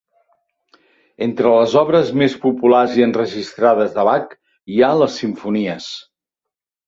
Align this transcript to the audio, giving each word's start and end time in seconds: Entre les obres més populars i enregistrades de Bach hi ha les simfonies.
Entre 1.25 1.51
les 1.55 1.75
obres 1.81 2.07
més 2.21 2.37
populars 2.45 2.97
i 3.01 3.05
enregistrades 3.07 3.93
de 3.99 4.07
Bach 4.09 4.33
hi 4.77 4.83
ha 4.87 4.91
les 5.03 5.19
simfonies. 5.25 5.91